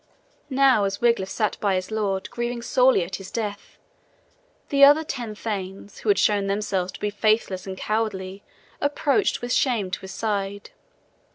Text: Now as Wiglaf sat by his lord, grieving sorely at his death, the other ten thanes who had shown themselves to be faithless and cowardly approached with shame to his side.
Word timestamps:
Now 0.49 0.85
as 0.85 0.99
Wiglaf 0.99 1.29
sat 1.29 1.59
by 1.59 1.75
his 1.75 1.91
lord, 1.91 2.27
grieving 2.31 2.63
sorely 2.63 3.03
at 3.03 3.17
his 3.17 3.29
death, 3.29 3.77
the 4.69 4.83
other 4.83 5.03
ten 5.03 5.35
thanes 5.35 5.99
who 5.99 6.09
had 6.09 6.17
shown 6.17 6.47
themselves 6.47 6.91
to 6.93 6.99
be 6.99 7.11
faithless 7.11 7.67
and 7.67 7.77
cowardly 7.77 8.41
approached 8.81 9.43
with 9.43 9.53
shame 9.53 9.91
to 9.91 9.99
his 10.01 10.11
side. 10.11 10.71